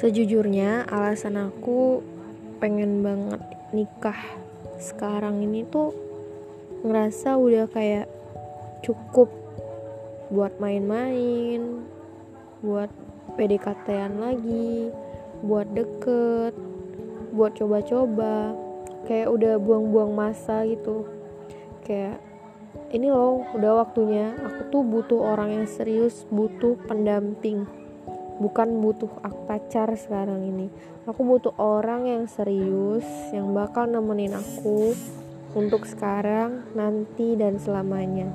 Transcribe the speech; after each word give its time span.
Sejujurnya 0.00 0.88
alasan 0.88 1.36
aku 1.36 2.00
pengen 2.56 3.04
banget 3.04 3.36
nikah 3.76 4.16
sekarang 4.80 5.44
ini 5.44 5.60
tuh 5.68 5.92
ngerasa 6.80 7.36
udah 7.36 7.68
kayak 7.68 8.08
cukup 8.80 9.28
buat 10.32 10.56
main-main, 10.56 11.84
buat 12.64 12.88
PDKT-an 13.36 14.24
lagi, 14.24 14.88
buat 15.44 15.68
deket, 15.68 16.56
buat 17.36 17.52
coba-coba. 17.60 18.56
Kayak 19.04 19.36
udah 19.36 19.60
buang-buang 19.60 20.16
masa 20.16 20.64
gitu. 20.64 21.04
Kayak 21.84 22.24
ini 22.88 23.12
loh, 23.12 23.44
udah 23.52 23.84
waktunya 23.84 24.32
aku 24.48 24.60
tuh 24.72 24.80
butuh 24.80 25.20
orang 25.36 25.60
yang 25.60 25.66
serius, 25.68 26.24
butuh 26.32 26.80
pendamping 26.88 27.68
bukan 28.40 28.80
butuh 28.80 29.12
aku 29.20 29.40
pacar 29.44 29.92
sekarang 29.94 30.42
ini. 30.48 30.66
Aku 31.04 31.22
butuh 31.22 31.52
orang 31.60 32.08
yang 32.08 32.24
serius 32.26 33.04
yang 33.30 33.52
bakal 33.52 33.84
nemenin 33.84 34.34
aku 34.34 34.96
untuk 35.54 35.84
sekarang 35.84 36.64
nanti 36.74 37.36
dan 37.36 37.60
selamanya 37.60 38.32